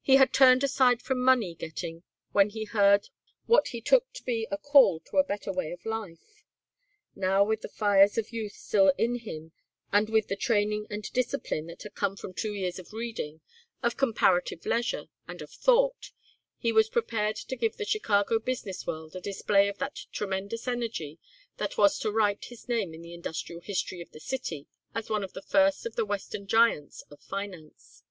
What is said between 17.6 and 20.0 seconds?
the Chicago business world a display of that